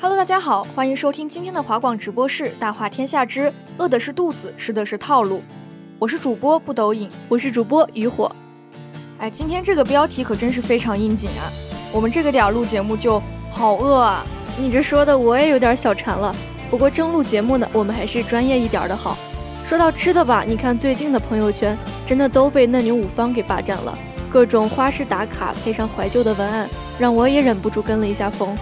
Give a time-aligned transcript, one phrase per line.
[0.00, 5.38] Hello，大家好，欢迎收听今天的华广直播室《大话天下之饿的是肚子，吃的是套路》。
[5.98, 8.30] 我是主播不抖影，我是主播渔火。
[9.18, 11.50] 哎，今天这个标题可真是非常应景啊！
[11.92, 14.24] 我们这个点儿录节目就好饿啊！
[14.56, 16.32] 你这说的我也有点小馋了。
[16.70, 19.18] 不过正录节目呢，我们还是专业一点的好。
[19.66, 23.98] 说到吃的吧，你看最近的朋友圈真的都被嫩牛五方给霸占了，
[24.30, 28.56] 各种花式打卡配上怀旧的文案，让我也忍不住跟了一下风。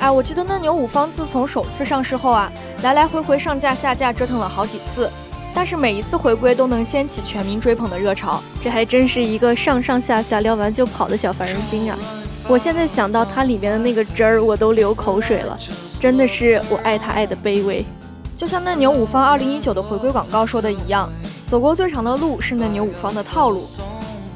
[0.00, 2.50] 哎，我记得嫩牛五方自从首次上市后啊，
[2.82, 5.08] 来来回回上架下架折腾了好几次，
[5.54, 11.96] 但是每一次回归都能掀起全民追捧的热潮，这还真是一个上上下下撩完就跑的小凡人精啊！
[12.48, 15.56] 我现在想到它里面的那个汁儿，我都流口水了，
[16.00, 17.86] 真的是我爱它爱的卑微。
[18.42, 21.08] 就像嫩牛五方二零一九的回归广告说的一样，
[21.48, 23.64] 走过最长的路是嫩牛五方的套路，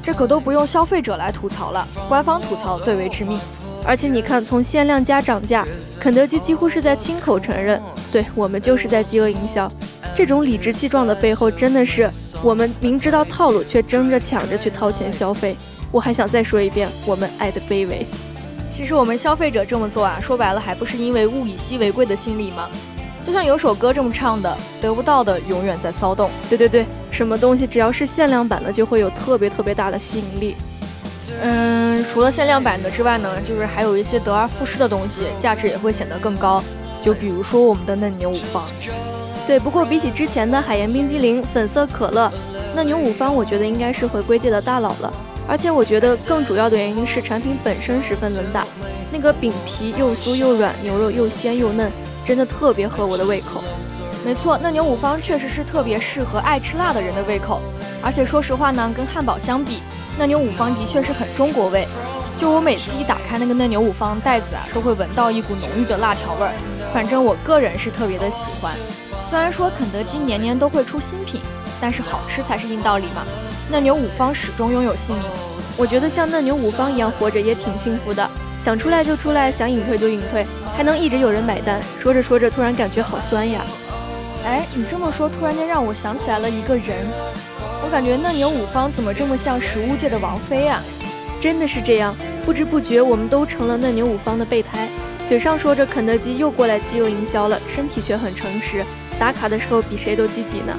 [0.01, 3.37] 这可都不用消费者来吐槽了，官方吐槽最为致命。
[3.83, 5.67] 而且你看，从限量加涨价，
[5.99, 9.69] 肯德基几乎是在亲口承认，对我们就是在饥饿营销。
[10.15, 12.09] 这种理直气壮的背后，真的是
[12.41, 15.53] 我们明知道套路，却争着抢着去掏钱消费。
[15.91, 18.07] 我还想再说一遍，我们爱的卑微。
[18.69, 22.69] 其实我们消费者这么做啊，说白了还不是因为物以稀为贵的心理吗？
[23.27, 30.55] 就像有首歌这么唱的：“得不到的永远在骚动。”对对对，什么东西只要是限量版的，就会有特别特别大的吸引力。
[31.41, 36.63] 嗯，除了限量版的之外呢，就是还有一些得而复失的东西，价值也会显得更高。
[37.03, 38.63] 就比如说我们的嫩牛五方。
[39.45, 42.31] 对，不过比起之前的海盐冰激凌、粉色可乐，
[42.73, 45.13] 嫩牛五方我觉得应该是回归界的大佬了。
[45.45, 48.65] 而且我觉得更主要的原因是产品本身十分能打，
[49.11, 51.91] 那个饼皮又酥又软，牛肉又鲜又嫩，
[52.27, 53.63] 真的特别合我的胃口。
[54.25, 57.61] 没错，嫩牛五方确实是特别适合爱吃辣的人的胃口。
[58.03, 59.81] 而且说实话呢，跟汉堡相比，
[60.19, 61.87] 嫩牛五方的确是很中国味。
[62.37, 66.51] 就我每次一打开那个嫩牛五方袋子啊，都会闻到一股浓郁的辣条味儿。
[66.93, 68.75] 反正我个人是特别的喜欢。
[69.29, 71.39] 虽然说肯德基年年都会出新品，
[71.79, 73.23] 但是好吃才是硬道理嘛。
[73.71, 75.25] 嫩牛五方始终拥有姓名，
[75.77, 80.45] 我觉得像嫩牛五方一样活着也挺幸福的，想出来就出来，想隐退就隐退，
[80.77, 81.81] 还能一直有人买单。
[81.97, 83.61] 说着说着，突然感觉好酸呀。
[84.45, 86.97] 哎，你这么说，突然间让我想起来了一个人，
[87.83, 90.79] 我感觉嫩牛五方怎么这么像食物界的王菲啊？
[91.39, 92.15] 真的是这样，
[92.45, 94.87] 不知不觉我们都成了嫩牛五方的备胎，
[95.25, 98.85] 嘴上说着肯德基又过来饥饿营销了，身体却很诚实，
[99.17, 100.77] 打卡的时候比谁都积极呢。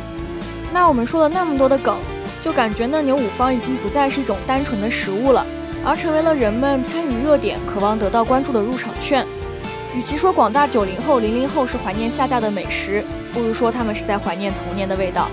[0.72, 1.98] 那我们说了那么多的梗。
[2.44, 5.44] 就感觉嫩牛五方已经不再是一种单纯的食物了，
[5.84, 9.26] 而成为了人们参与热点、渴望得到关注的入场券。
[9.94, 15.28] 与其说广大九零后、零零后是怀念下架的美食，不如说他们是在怀念童年的味道。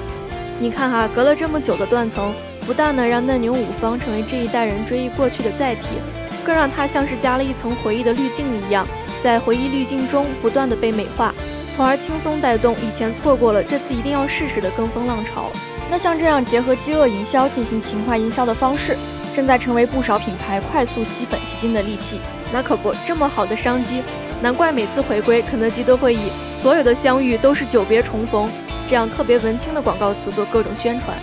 [0.59, 5.97] 你看哈，隔了这么久的断层，不但呢让嫩牛五方成为这一代人追忆过去的载体，
[6.45, 8.87] 更让它像是加了一层回忆的滤镜一样，
[9.21, 11.33] 在回忆滤镜中不断的被美化，
[11.75, 15.51] 从而轻松带动以前错过了这次一定要试试的跟风浪潮。
[15.91, 18.97] 那像这样结合饥饿营销进行情怀营销的方式，
[19.35, 22.19] 正在成为不少品牌快速吸粉吸金的利器。
[22.53, 24.01] 那可不，这么好的商机，
[24.41, 28.49] 难怪每次回归，肯德基都会以“所有的相遇都是久别重逢”
[28.85, 31.17] 这样特别文青的广告词做各种宣传。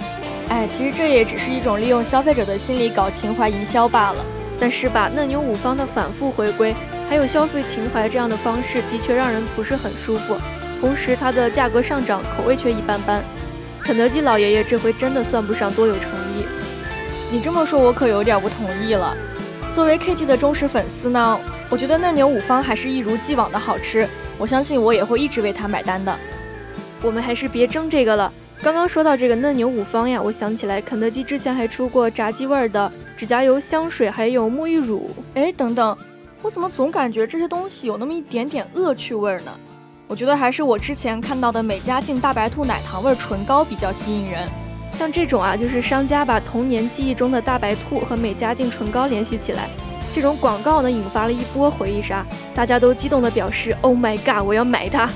[0.48, 4.24] 哎，其实这也只是一种利用消费者的心理搞情怀营销罢了。
[4.58, 6.74] 但是吧，嫩牛五方的反复回归，
[7.08, 10.36] 还有消费情怀这样的方式，的确让人不是很舒服。
[10.80, 13.22] 同时，它的价格上涨，口味却一般般。
[13.82, 16.44] 肯德基老爷爷这回真的算不上多有诚意。
[17.30, 19.16] 你这么说，我可有点不同意了。
[19.74, 21.40] 作为 KG 的忠实粉丝呢，
[21.72, 24.06] 我觉得嫩牛五方还是一如既往的好吃。
[24.36, 26.14] 我相信我也会一直为它买单的。
[27.00, 28.30] 我们还是别争这个了。
[28.60, 35.12] 刚刚说到这个嫩牛五方呀，我想起来肯德基之前还出过炸鸡味儿的指甲油、香水，还有沐浴乳。
[35.32, 35.96] 哎，等等，
[36.42, 39.50] 我怎么总感觉这些东西有那么一点点恶趣味呢？
[40.06, 44.46] 我觉得还是我之前看到的美加净大白兔奶糖味唇膏比较吸引人。
[44.92, 49.70] 像这种啊，就是商家把童年记忆中的大白兔和美加净唇膏联系起来，
[50.12, 52.24] 这种广告呢引发了一波回忆杀，
[52.54, 55.08] 大家都激动地表示：“Oh my god，我要买它！”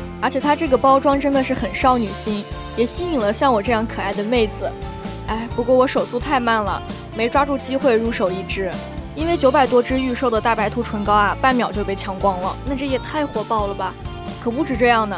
[0.22, 2.44] 而且它这个包装真的是很少女心。
[2.76, 4.68] 也吸引了像我这样可爱的妹子，
[5.28, 6.82] 哎，不过我手速太慢了，
[7.16, 8.68] 没抓住机会入手一支，
[9.14, 12.56] 因为九百多支预售的大白兔唇膏啊，半秒就被抢光了。
[12.64, 13.94] 那这也太火爆了吧！
[14.42, 15.16] 可不止这样呢，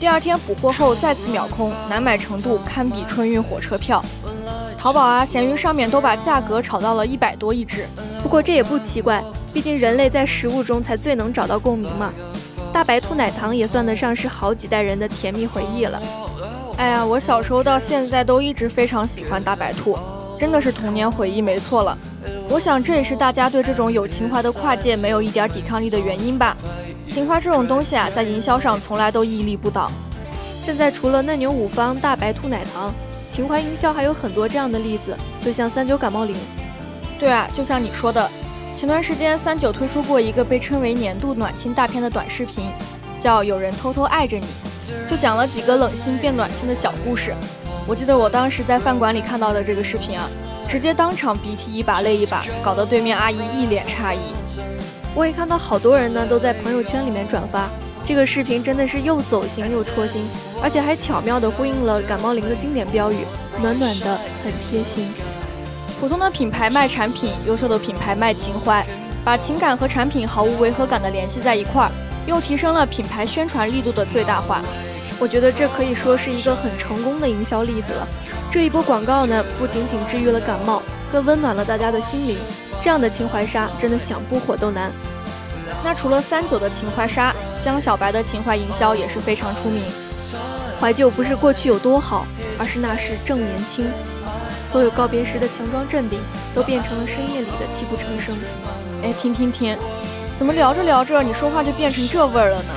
[0.00, 4.02] 第二天补货后再次秒空，难买程度堪比春运火车票。
[4.78, 7.86] 淘宝啊、闲鱼上面都把价格炒到了一百多一支。
[8.26, 9.22] 不过这也不奇怪，
[9.54, 12.12] 毕竟人类在食物中才最能找到共鸣嘛。
[12.72, 16.02] 大白兔奶糖也算得上是好几代人的甜蜜回忆了。
[16.76, 19.96] 哎呀，我小时候到现在都一直非常喜欢大白兔，
[20.40, 21.96] 真的是童年回忆没错了。
[22.48, 26.56] 我想这也是大家对这种有情怀的跨界没有一点抵抗力的原因吧。
[27.06, 29.88] 情怀这种东西啊，在营销上从来都屹立不倒。
[30.60, 32.92] 现在除了嫩牛五方、大白兔奶糖，
[33.30, 36.34] 情怀营销还有很多这样的例子，就像三九感冒灵。
[37.18, 38.30] 对啊，就像你说的，
[38.76, 42.70] 前段时间三九推出过一个被称为年度暖心大片的短视频，
[43.18, 44.46] 叫《有人偷偷爱着你》。
[45.10, 47.34] 就讲了几个冷心变暖心的小故事。
[47.86, 50.28] 我记得我当时在饭馆里看到的这个视频啊，
[50.68, 54.18] 直接当场鼻涕一把泪一把，搞得对面阿姨一脸诧异。
[55.14, 57.68] 我也看到好多人呢都在朋友圈里面转发
[58.04, 60.24] 这个视频，真的是又走心又戳心，
[60.62, 63.16] 而且还巧妙地呼应了感冒灵的经典标语：
[63.60, 65.10] 暖暖的，很贴心。
[65.98, 68.86] 普通的品牌卖产品，优秀的品牌卖情怀，
[69.24, 71.90] 把情感和产品毫无违和感的联系在一块儿。
[72.26, 74.60] 又提升了品牌宣传力度的最大化，
[75.18, 78.06] 我觉得这可以说是一个很成功的营销例子了。
[78.50, 82.36] 这一波广告呢，不仅仅治愈了感冒，更温暖了大家的心灵。
[82.80, 84.90] 这样的情怀杀，真的想不火都难。
[85.84, 87.32] 那除了三九的情怀杀，
[87.62, 89.82] 江小白的情怀营销也是非常出名。
[90.80, 92.26] 怀旧不是过去有多好，
[92.58, 93.86] 而是那时正年轻。
[94.66, 96.18] 所有告别时的强装镇定，
[96.54, 98.36] 都变成了深夜里的泣不成声。
[99.02, 99.76] 哎，停停停！
[100.36, 102.74] 怎么聊着聊着，你说话就变成这味儿了呢？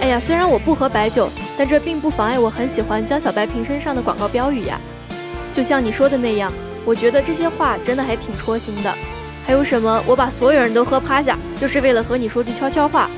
[0.00, 1.28] 哎呀，虽然我不喝白酒，
[1.58, 4.80] 但这并不妨碍我很喜欢江小白瓶身上的广告标语呀。
[5.52, 6.52] 就像你说的那样，
[6.84, 8.94] 我觉得这些话真的还挺戳心的。
[9.44, 10.02] 还有什么？
[10.06, 13.10] 我把所有人都喝趴下，就是为了和你说句悄悄话。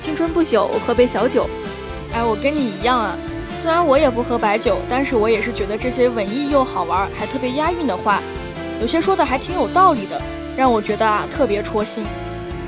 [0.00, 1.48] 青春不朽，我喝杯小酒。
[2.12, 3.16] 哎，我跟你一样啊。
[3.62, 8.20] 虽然我也不喝白酒，但是我也是觉得这些文艺又好玩，还特别押韵的话，
[8.80, 10.20] 有些说的还挺有道理的，
[10.56, 12.04] 让我觉得啊特别戳心。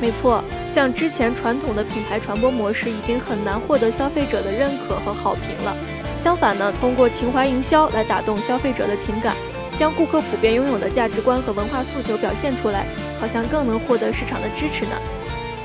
[0.01, 5.77] 没错，像之前传统的品牌传播模式已经很难获得消费者的认可和好评了。
[6.17, 9.35] 相反呢，通过情怀营销来打动消费者的情感，
[9.77, 12.87] 将顾客普遍拥有的价值观和文化诉求表现出来，
[13.21, 14.93] 好像更能获得市场的支持呢。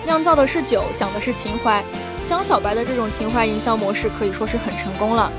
[0.10, 1.86] 酿造的是酒，讲的是情怀。
[2.26, 5.32] 江小白的这种情怀营销模式可以说是很成功了。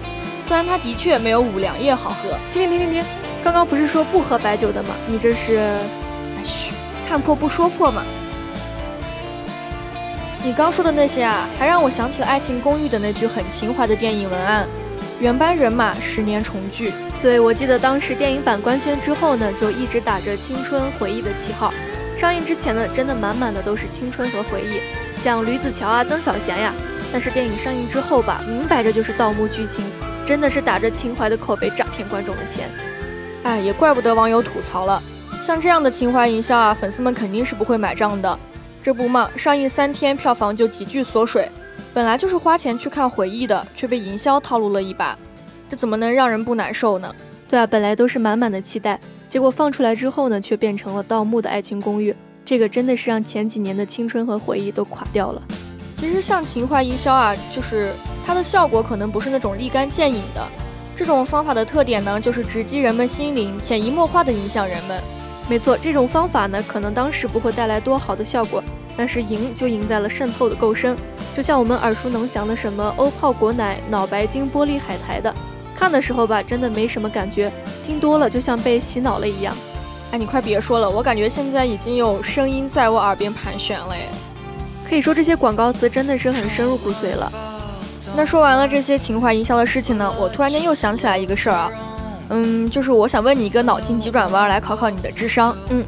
[0.47, 2.39] 虽然它的确没有五粮液好喝。
[2.53, 3.05] 停停停停停，
[3.43, 4.91] 刚刚不是说不喝白酒的吗？
[5.09, 5.77] 你这是……
[6.45, 6.71] 嘘，
[7.09, 8.05] 看破不说破嘛。
[10.45, 14.69] 你刚说的那些啊，还让我想起了《爱情公寓》的那句很情怀的电影文案
[15.19, 21.75] ：“原班人马，十年重聚。”对，我记得当时电影版官宣之后呢，就一直打着青春回忆的旗号。
[22.21, 24.79] 上映之前呢，真的满满的都是青春和回忆，
[25.17, 26.71] 像吕子乔啊、曾小贤呀。
[27.11, 29.83] 但是电影上映之后吧，明摆着就是盗墓剧情，
[30.23, 32.69] 真的是打着情怀的口碑诈骗观众的钱。
[33.45, 35.03] 哎，也怪不得网友吐槽了，
[35.43, 38.39] 像这样的情怀营销啊，粉丝们肯定是不会买账的。
[38.83, 41.51] 这不嘛，上映三天票房就急剧缩水，
[41.95, 45.17] 本来就是花钱去看回忆的，却被营销套路了一把，
[45.71, 47.15] 这怎么能让人不难受呢？
[47.51, 48.97] 对啊，本来都是满满的期待，
[49.29, 52.15] 结果放出来之后呢，却变成了盗墓的爱情公寓，
[52.45, 55.43] 这个真的是让前几年的青春和回忆都垮掉了。
[55.97, 57.93] 其实像情怀营销啊，就是
[58.25, 60.47] 它的效果可能不是那种立竿见影的，
[60.97, 65.03] 这种方法的特点呢，就是直击人们心灵，潜移默化地影响人们。
[65.49, 68.63] 没错，这种方法呢，可能当时不会带来多好的效果，
[68.97, 70.97] 但是赢就赢在了渗透的够深。
[71.35, 75.35] 就像我们耳熟能详的什么欧泡果奶、脑白金、玻璃海苔的，
[75.81, 77.51] 看的时候吧，真的没什么感觉，
[77.83, 79.57] 听多了就像被洗脑了一样。
[80.11, 83.95] 哎，你快别说了，我感觉现在已经有声音在我耳边盘旋了。
[83.95, 84.07] 哎，
[84.87, 87.33] 可以说这些广告词真的是很深入骨髓了。
[88.15, 91.73] 那说完了这些情怀营销的事情呢，我突然间又想起来一个事儿啊。
[92.29, 95.57] 嗯，就是我想问你一个脑筋急转弯来考考你的智商。
[95.71, 95.83] 嗯，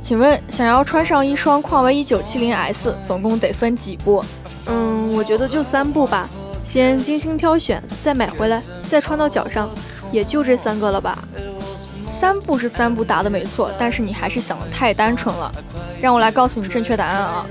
[0.00, 4.24] 请问想要穿上一双匡威一九七零 S，总共得分几步？
[4.68, 6.30] 嗯，我觉得就三步吧，
[6.68, 9.70] 先精心挑选，再买回来，再穿到脚上，
[10.12, 11.18] 也就这三个了吧。
[12.20, 15.50] 三步是三步答的没错，但是你还是想的太单纯了。
[15.98, 17.46] 让我来告诉你正确答案啊。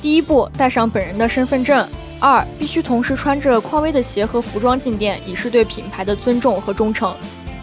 [0.00, 1.84] 第一步，带上本人的身份证。
[2.20, 7.12] 二，必须同时穿着匡威的鞋和服装进店，以示对品牌的尊重和忠诚。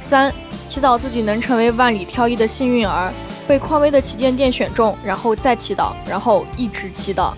[0.01, 0.35] 三，
[0.67, 3.13] 祈祷自己能成为万里挑一的幸运儿，
[3.47, 7.31] 被匡威的旗舰店选中，然后再祈祷，然后一直祈祷。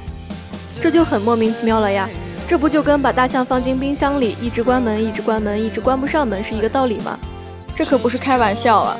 [0.82, 2.10] 这就很莫名其妙了呀！
[2.48, 7.18] 这不就跟把大象放进冰箱里，一直关门，一直关门，一直关不上门是一个道理吗？
[7.76, 8.98] 这可不是开玩笑啊！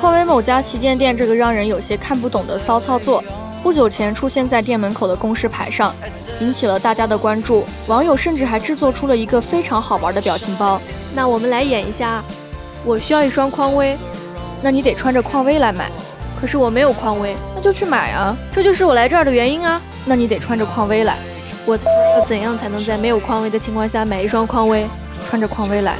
[0.00, 3.22] 匡威某家旗舰店这个让人有些看不懂的骚操作。
[3.62, 5.94] 不久前出现在店门口的公示牌上，
[6.40, 7.64] 引起了大家的关注。
[7.86, 10.80] 网友甚至还制作出了一个非常好玩的表情包。
[11.14, 12.22] 那我们来演一下，
[12.84, 13.96] 我需要一双匡威，
[14.60, 15.88] 那你得穿着匡威来买。
[16.40, 18.36] 可是我没有匡威，那就去买啊！
[18.52, 19.80] 这就是我来这儿的原因啊！
[20.04, 21.16] 那你得穿着匡威来。
[21.68, 21.76] 我
[22.16, 24.88] 要怎样才能在没有匡威的情况下买一双匡威？
[25.28, 25.98] 穿着匡威来。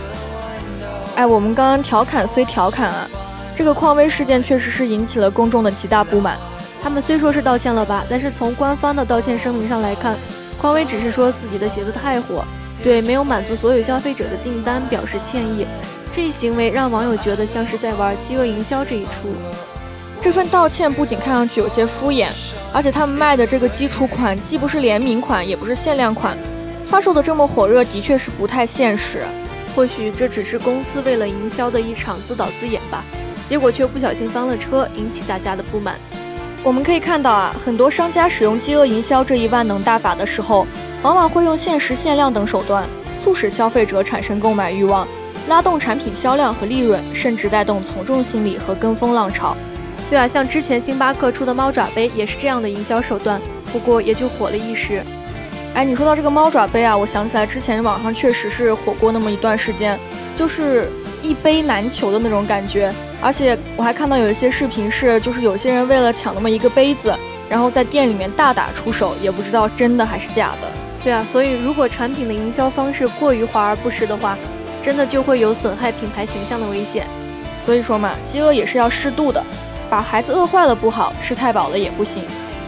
[1.14, 3.06] 哎，我们刚刚调侃虽调侃啊，
[3.54, 6.38] 这个匡威事件确实是引起了公众的极大不满。
[6.82, 10.16] 他们虽说是道歉了吧，但是从官方的道歉声明上来看，
[10.56, 12.46] 匡威只是说自己的鞋子太火，
[12.82, 15.66] 对没有满足所有消费者的订单表示歉意。
[16.10, 19.28] 这一行为让网友觉得像是在玩饥饿营销这一出。
[20.20, 22.28] 这份道歉不仅看上去有些敷衍，
[22.72, 26.36] 而且他们卖的这个基础款既不是联名款，也不是限量款，
[26.84, 29.24] 发售的这么火热，的确是不太现实。
[29.76, 33.04] 或许这只是公司为了营销的一场自导自演吧，
[33.46, 35.94] 结果却不小心翻了车，引起大家的不满。
[36.64, 40.66] 我们可以看到啊，很多商家使用饥饿营销这一万能大法的时候，
[41.02, 42.84] 往往会用限时限量等手段，
[43.22, 45.06] 促使消费者产生购买欲望，
[45.48, 49.56] 拉动产品销量和利润，甚至带动从众心理和跟风浪潮。
[50.10, 55.02] 对啊，像之前星巴克出的猫爪杯也是这样的营销手段，不过也就火了一时。
[55.74, 60.00] 哎，你说到这个猫爪杯啊，我想起来之前网上确实是火过那么一段时间，
[60.34, 60.90] 就是
[61.22, 62.92] 一杯难求的那种感觉。
[63.20, 67.14] 而且我还看到有一些视频是，就是有些人为了抢那么一个杯子，
[67.48, 70.72] 然后在店里面大打出手，也不知道真的还是假的。
[71.04, 74.38] 对啊，所以如果产品的营销方式过于华而不实的话，
[74.80, 77.06] 真的就会有损害品牌形象的危险。
[77.64, 79.44] 所以说嘛，饥饿也是要适度的，
[79.90, 82.24] 把孩子饿坏了不好，吃太饱了也不行，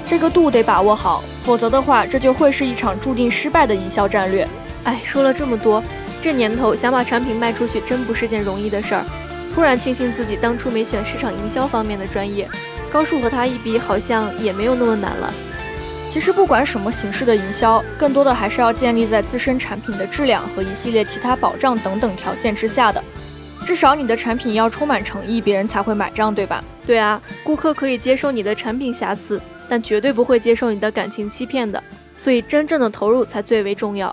[0.08, 4.46] 这个度得把握好，否则的话，这就会是一场注定失败的营销战略。
[4.84, 5.82] 哎，说了这么多，
[6.20, 9.04] 这年头想把产品卖出去，真不是件容易的事儿。
[9.54, 12.48] 突然庆幸自己当初没选市场营销方面的专业，
[12.90, 15.32] 高数和他一比，好像也没有那么难了。
[16.08, 23.02] 其实不管什么形式的营销，更多的还是要建立在自身产品的质量和一系列其他保障等等条件之下的。
[23.70, 26.64] 至少你的产品要充满诚意，别人才会买账，对吧？
[26.84, 31.80] 对啊，顾客可以接受你的产品瑕疵，但绝对不会接受你的感情欺骗的。
[32.16, 34.12] 所以真正的投入才最为重要。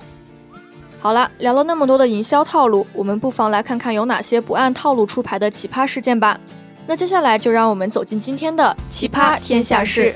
[1.00, 6.40] 好了，聊了那么多的营销套路，我们不妨来看看有哪些不按套路出牌的奇葩事件吧。
[6.86, 10.14] 那接下来就让我们走进今天的奇葩天下事。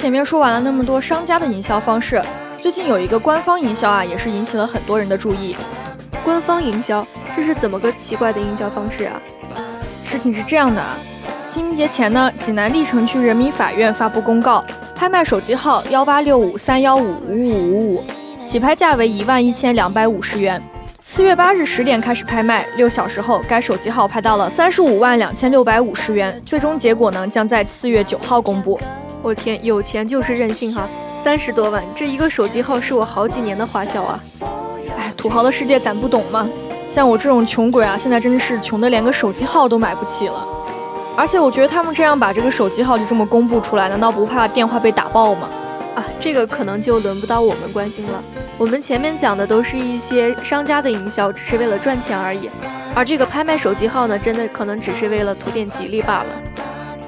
[0.00, 2.22] 前面说完了那么多商家的营销方式，
[2.62, 5.54] 最近有一个官方营销啊，也是引起了很多人的注意。
[6.24, 9.20] 官方营销，这是怎么个奇怪的营销方式啊？
[10.02, 10.96] 事情是这样的啊，
[11.46, 14.64] 清明节前呢，济南历城区人民法院发布公告，
[14.96, 18.04] 拍卖手机号幺八六五三幺五五五五五，
[18.42, 20.62] 起拍价为一万一千两百五十元。
[21.06, 26.40] 四月八日十点开始拍卖，六小时后，该手机号拍到了三十五万两千六百五十元。
[26.46, 28.80] 最终结果呢，将在四月九号公布。
[29.22, 30.88] 我天，有钱就是任性哈！
[31.22, 34.18] 三十多万，这一个手机号是我好几年的花销啊！
[35.16, 36.48] 土豪的世界咱不懂吗？
[36.88, 40.46] 像我这种穷鬼啊，现在真的是穷的连个手机号都买不起了。
[41.16, 45.48] 而且我觉得他们这样把这个手机号就这么公布出来，难道不怕电话被打爆吗？
[45.96, 48.22] 啊，这个可能就轮不到我们关心了。
[48.56, 52.48] 我们前面讲的都是一些商家的营销，只是为了赚钱而已。
[52.94, 56.26] 而这个拍卖手机号呢，真的可能只是为了图点吉利罢了。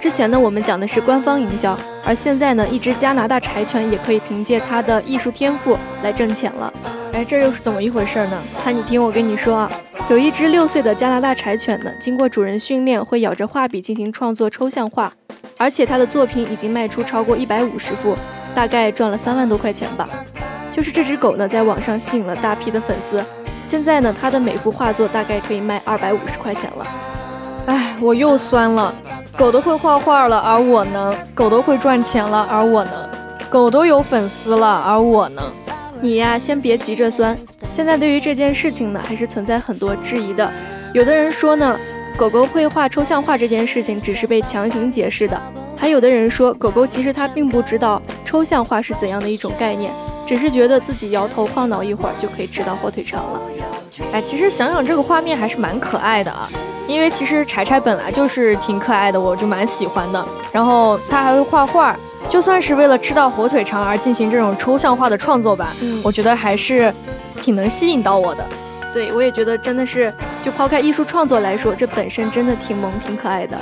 [0.03, 6.75] 之前呢，我们讲的是官方营销，而现在呢，一只加拿大柴犬也可以凭借它的艺术天赋来挣钱了。
[7.13, 8.37] 哎，这又是怎么一回事呢？
[8.67, 9.71] 那你听我跟你说啊，
[10.09, 15.13] 有一只六岁的加拿大柴犬呢，经过主人训练，会咬着画笔进行创作抽象画，
[15.57, 18.17] 而且它的作品已经卖出超过一百五十幅，
[18.57, 20.09] 大概赚了三万多块钱吧。
[20.73, 23.25] 就是这只狗呢，在网上吸引了大批的粉丝，
[23.65, 26.87] 现在呢，它的每幅画作大概可以卖二百五十块钱了。
[27.67, 28.93] 哎，我又酸了，
[29.37, 31.15] 狗都会画画了，而我呢？
[31.35, 32.91] 狗都会赚钱了，而我呢？
[33.51, 35.43] 狗都有粉丝了，而我呢？
[36.01, 37.37] 你呀，先别急着酸。
[37.73, 40.51] 现在对于这件事情呢，还是存在很多质疑的。
[40.93, 41.79] 有的人说呢，
[42.17, 45.37] 狗狗会画抽象画这件事情只是被强行解释的；
[45.77, 49.91] 还有的人说，狗狗其实它并不知道抽象画是怎样的一种概念，
[50.33, 53.41] 只是觉得自己摇头晃脑一会儿就可以吃到火腿肠了。
[54.15, 56.49] 哎，其实想想这个画面还是蛮可爱的啊，
[56.89, 60.25] 因为其实柴柴本来就是挺可爱的，我就蛮喜欢的。
[60.51, 61.95] 然后他还会画画。
[62.31, 66.91] 就算是为了吃到火腿肠而进行这种抽象化的创作吧，我觉得还是
[67.43, 68.43] 挺能吸引到我的。
[68.95, 70.11] 对，我也觉得真的是，
[70.43, 73.59] 就抛开艺术创作来说，这本身真的挺萌、挺可爱的。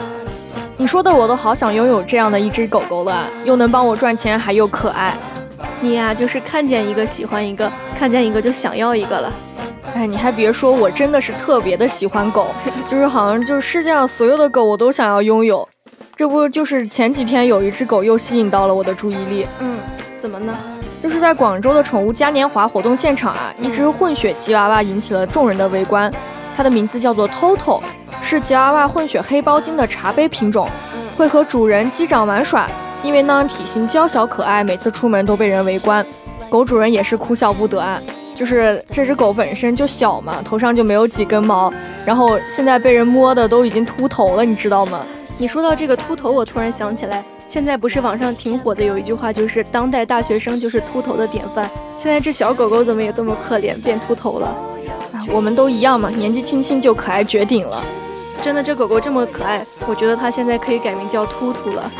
[0.76, 5.18] 你说的我都好想拥有这样的一只狗狗了，又能帮我赚钱，还又可爱。
[5.80, 9.32] 你呀，就是看见一个喜欢一个，看见一个就想要一个了。
[9.94, 12.48] 哎，你还别说，我真的是特别的喜欢狗，
[12.90, 15.66] 就是好像就是世界上所有的狗我都想要拥有。
[16.14, 19.46] 这不就是前几天有一只狗又吸引到了我的注意力？
[19.60, 19.78] 嗯，
[20.18, 20.54] 怎么呢？
[21.02, 26.12] 就是在广州的宠物嘉年华活动现场啊，一只混血吉娃娃引起了众人的围观。
[26.54, 27.80] 它的名字叫做 Toto，
[28.20, 30.68] 是吉娃娃混血黑包金的茶杯品种，
[31.16, 32.68] 会和主人击掌玩耍。
[33.02, 36.04] 因为呢体型娇小可爱，每次出门都被人围观，
[36.48, 38.00] 狗主人也是哭笑不得啊。
[38.36, 41.70] 就是这只狗本身就小嘛，头上就没有几根毛，
[42.06, 45.04] 然后现在被人摸的都已经秃头了，你知道吗？
[45.38, 51.68] 你说到这个秃头，我突然想起来，现在不是网上挺火的有一句话，就是当代大学生就是秃头的典范。
[51.98, 54.56] 现在这小狗狗怎么也这么可怜，变秃头了？
[55.30, 57.84] 我们都一样嘛，年纪轻轻就可爱绝顶了。
[58.40, 61.90] 真的，这狗狗这么可爱，我觉得它现在可以改名叫秃秃了。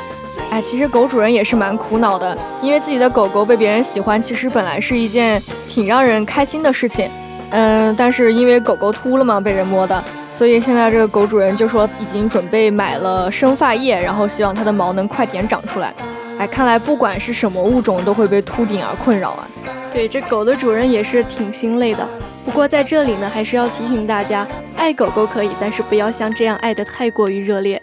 [0.50, 7.09] 哎，其实狗主人也是蛮苦恼的，因为自己的狗狗被别人喜欢，其实本来是一件挺让人开心的事情。
[7.50, 10.02] 嗯，但是因为狗狗秃了嘛，被人摸的。
[10.37, 15.95] 所以现在这个狗主人就说已经准备买了生发液，然后希望它的毛能快点长出来。
[16.38, 19.47] 哎，看来不管是什么物种都会被秃顶而困扰啊。
[19.92, 22.08] 对，这狗的主人也是挺心累的。
[22.45, 27.80] 不过在这里呢，还是要提醒大家，爱狗狗可以，但是不要像这样爱得太过于热烈。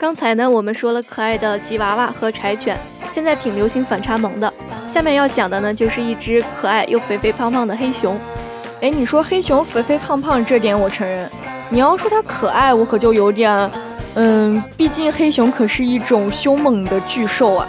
[0.00, 2.78] 刚才呢，我们说了可爱的吉娃娃和柴犬，
[3.10, 4.54] 现在挺流行反差萌的。
[4.86, 8.16] 下面要讲的呢，就是一只可爱又肥肥胖胖的黑熊。
[8.80, 11.28] 哎，你说黑熊肥肥胖胖这点我承认。
[11.68, 13.68] 你要说它可爱，我可就有点，
[14.14, 17.66] 嗯，毕竟黑熊可是一种凶猛的巨兽啊。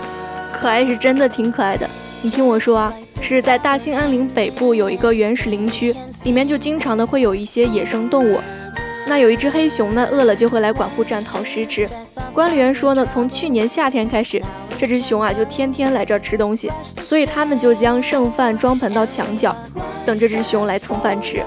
[0.54, 1.90] 可爱是真的挺可爱的，
[2.22, 5.92] 你听我说啊，是在大兴安岭北部有一个原始林区，
[6.26, 8.40] 里面就经常的会有一些野生动物。
[9.10, 11.90] 那有一只黑熊呢，饿了就会来管护站讨食吃。
[12.32, 14.40] 管理员说呢，从去年夏天开始，
[14.78, 16.72] 这只熊啊就天天来这儿吃东西，
[17.04, 19.56] 所以他们就将剩饭装盆到墙角。
[20.06, 21.44] 等这只熊来蹭饭吃，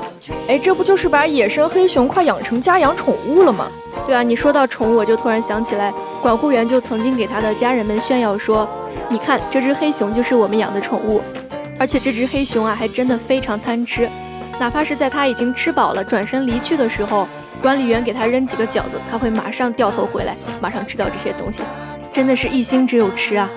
[0.48, 3.68] 哎，这不就是把野生黑熊快养成家养宠物了吗？
[4.07, 8.68] 对啊，你说到宠物，我就突然想起来，管护员就曾经给他的家人们炫耀说
[9.09, 11.20] ：“你看，这只黑熊就是我们养的宠物，
[11.79, 14.09] 而且这只黑熊啊，还真的非常贪吃，
[14.61, 17.27] 哪怕是在它已经吃饱了转身离去的时候，
[17.62, 21.62] 管理员给它扔几个饺子，它会马上掉头回来，马上吃掉这些东西，
[22.11, 23.48] 真的是一心只有吃啊，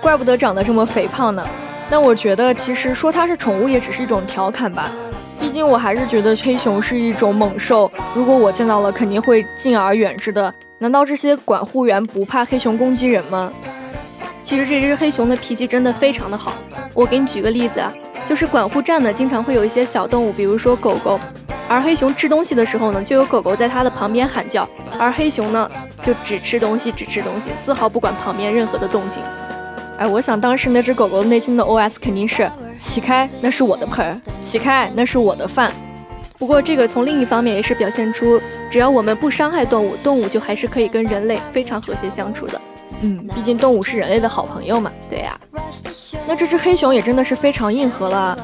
[0.00, 1.46] 怪不得长得这么肥胖呢。”
[1.90, 4.90] 那我觉得，其实说它是宠物也只是一种调侃吧。
[5.38, 10.54] 毕竟我还是觉得黑熊是一种猛兽，如果我见到了，肯定会敬而远之的。
[10.78, 13.52] 难道这些管护员不怕黑熊攻击人吗？
[14.40, 16.54] 其实这只黑熊的脾气真的非常的好。
[16.94, 17.92] 我给你举个例子啊，
[18.24, 21.20] 就是管护站呢，经常会有一些小动物，比如说狗狗，
[21.68, 25.70] 而黑熊吃东西的时候呢，就有狗狗在它的旁边喊叫，而黑熊呢，
[26.02, 29.22] 就只吃东西，只吃东西，丝毫不管旁边任何的动静。
[29.98, 35.72] 哎，我想当时那只狗狗内心的 OS 肯定是：起开，那是我的盆儿；起开，那是我的饭。
[36.38, 42.60] 不过这个从另一方面也是表现出，只要我们不伤害动物，动物就还是可以跟人类非常和谐相处的。
[43.02, 44.90] 嗯，毕竟动物是人类的好朋友嘛。
[45.08, 45.38] 对呀。
[46.26, 48.38] 那这只黑熊也真的是非常硬核了。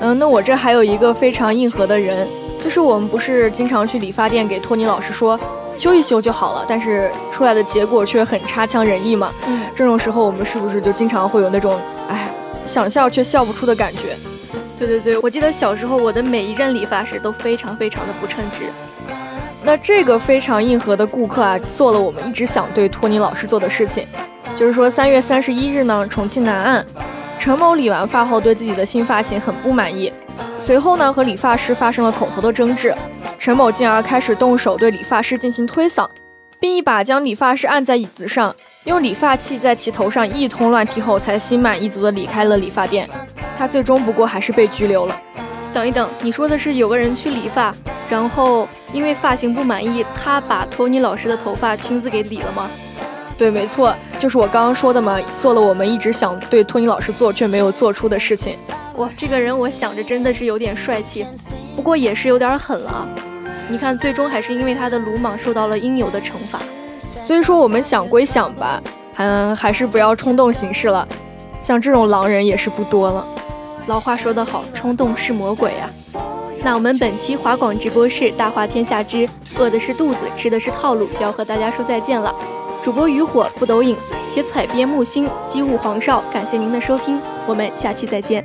[0.00, 2.26] 嗯，那我这还有一个非常硬核的人，
[2.62, 5.38] 就是我们不是经常去理发店给托尼老师说。
[5.78, 9.32] 修一修就好了，但是出来的结果却很差强人意嘛。
[9.48, 12.28] 嗯，这种时候我们是不是就经常会有那种，哎，
[12.66, 14.14] 想笑却笑不出的感觉？
[14.78, 18.66] 对对对，我记得小时候我的每一任理发师都非常非常的不称职。
[19.64, 24.06] 那这个非常硬核的顾客啊，做了我们一直想对托尼老师做的事情，
[24.56, 26.86] 就是说三月三十一日呢，重庆南岸，
[27.40, 30.12] 陈某理完发后对自己的新发型很不满意，
[30.64, 32.94] 随后呢和理发师发生了口头的争执。
[33.38, 36.08] 陈某进而开始动手对理发师进行推搡，
[36.60, 43.10] 并一把将理发师按在椅子上，用理发器在其头上一通乱踢后，才心满意足地离开了理发店。
[43.58, 45.20] 他最终不过还是被拘留了。
[45.72, 47.74] 等一等，你说的是有个人去理发，
[48.08, 52.70] 然后因为发型不满意，他把托尼老师的头发亲自给理了吗？
[53.38, 58.54] 对，没错，就是我刚刚说的嘛，做了我们一直想对托尼老师做却没有做出的事情。
[58.96, 61.26] 哇，这个人我想着真的是有点帅气，
[61.74, 63.08] 不过也是有点狠了。
[63.68, 66.60] 你看，最终还是因为他的鲁莽受到了应有的惩罚。
[67.26, 68.80] 所以说，我们想归想吧，
[69.16, 71.06] 嗯还是不要冲动行事了。
[71.60, 73.26] 像这种狼人也是不多了。
[73.86, 75.90] 老话说得好，冲动是魔鬼啊。
[76.62, 82.32] 那我们本期华广直播室《大话天下之饿的是肚子，吃的是套路》就要和大家说再见了。
[82.82, 83.96] 主播渔火不抖影，
[84.28, 88.44] 写采编木星机务黄少，感谢您的收听，我们下期再见。